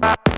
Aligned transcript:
Bye. 0.00 0.37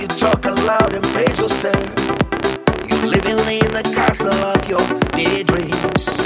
you 0.00 0.06
talk 0.06 0.44
aloud 0.44 0.92
and 0.92 1.04
praise 1.06 1.40
yourself. 1.40 1.76
You 2.88 2.96
living 3.04 3.38
in 3.38 3.72
the 3.72 3.82
castle 3.94 4.32
of 4.32 4.68
your 4.68 4.84
daydreams, 5.12 6.22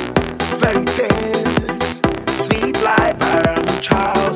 fairy 0.61 0.85
tales, 0.85 2.03
sweet 2.45 2.81
life, 2.83 3.17
I'm 3.21 3.65
a 3.65 3.81
child. 3.81 4.32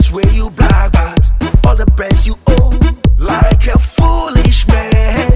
friends 0.00 0.12
where 0.12 0.34
you 0.34 0.50
black 0.50 0.92
box, 0.92 1.30
all 1.66 1.76
the 1.76 1.86
brands 1.96 2.26
you 2.26 2.34
own, 2.58 2.78
like 3.18 3.66
a 3.66 3.78
foolish 3.78 4.66
man. 4.68 5.32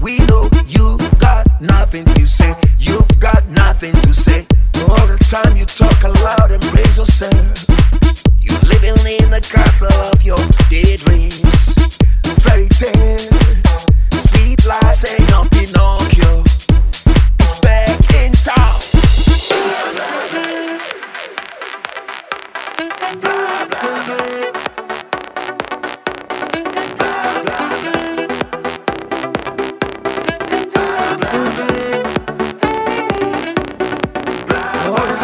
We 0.00 0.18
know 0.26 0.48
you 0.66 0.98
got 1.18 1.46
nothing 1.60 2.04
to 2.04 2.26
say, 2.26 2.54
you've 2.78 3.18
got 3.18 3.46
nothing 3.48 3.92
to 3.92 4.14
say. 4.14 4.46
All 4.88 5.06
the 5.06 5.18
time 5.30 5.56
you 5.56 5.64
talk 5.64 6.02
aloud 6.04 6.52
and 6.52 6.62
praise 6.62 6.98
yourself. 6.98 7.66
You're 8.40 8.60
living 8.68 8.98
in 9.20 9.30
the 9.30 9.40
castle 9.40 9.92
of 10.12 10.22
your 10.22 10.38
dead 10.70 11.05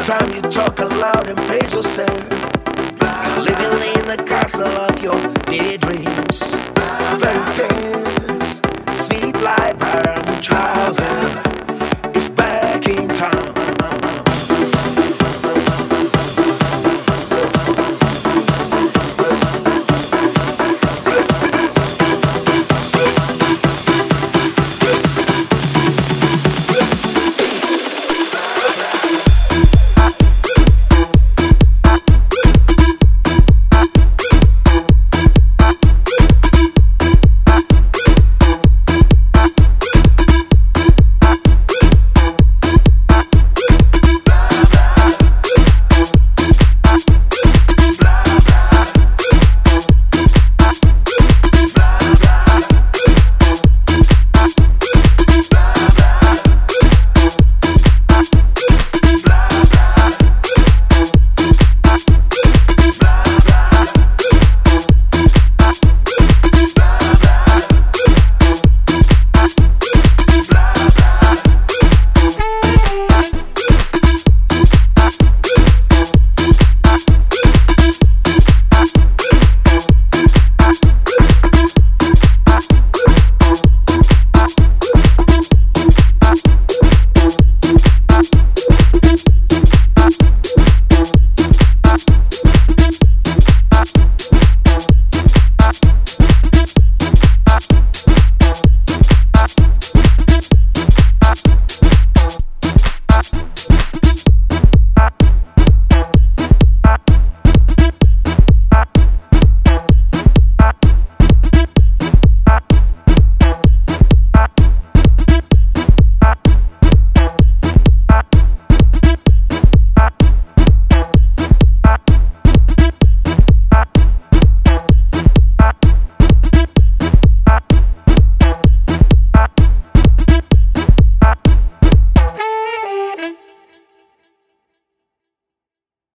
time 0.03 0.35
you 0.35 0.43
talk 0.43 0.81
aloud 0.81 1.29
and 1.29 1.39
praise 1.47 1.75
yourself. 1.75 2.11
Living 3.39 3.83
in 3.95 4.07
the 4.09 4.25
castle 4.27 4.67
of 4.67 5.01
your 5.01 5.15
daydreams. 5.45 6.57
Fairy 7.21 7.55
tale. 7.55 8.02